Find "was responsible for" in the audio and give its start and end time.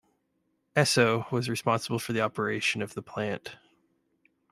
1.31-2.11